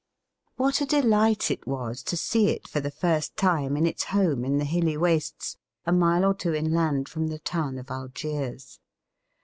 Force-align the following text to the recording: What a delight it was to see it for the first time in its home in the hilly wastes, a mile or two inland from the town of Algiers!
What 0.55 0.81
a 0.81 0.85
delight 0.87 1.51
it 1.51 1.67
was 1.67 2.01
to 2.05 2.17
see 2.17 2.47
it 2.47 2.67
for 2.67 2.79
the 2.79 2.89
first 2.89 3.37
time 3.37 3.77
in 3.77 3.85
its 3.85 4.05
home 4.05 4.43
in 4.43 4.57
the 4.57 4.65
hilly 4.65 4.97
wastes, 4.97 5.57
a 5.85 5.91
mile 5.91 6.25
or 6.25 6.33
two 6.33 6.55
inland 6.55 7.07
from 7.07 7.27
the 7.27 7.37
town 7.37 7.77
of 7.77 7.91
Algiers! 7.91 8.79